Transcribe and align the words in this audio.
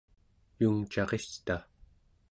yungcarista 0.61 1.55